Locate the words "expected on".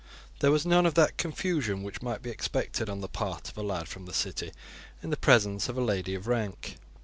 2.31-3.01